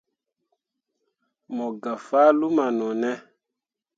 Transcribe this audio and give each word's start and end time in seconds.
Mo 1.55 1.65
gah 1.81 1.99
fah 2.07 2.29
luma 2.39 2.65
no 2.77 2.87
ne. 3.01 3.11